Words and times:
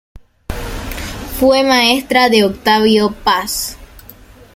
Fue 1.39 1.61
maestra 1.63 2.27
de 2.29 2.43
Octavio 2.43 3.11
Paz. 3.23 3.77